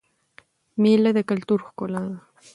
مېلې 0.81 1.11
د 1.17 1.19
کلتور 1.29 1.59
ښکلا 1.67 2.03
ده. 2.11 2.17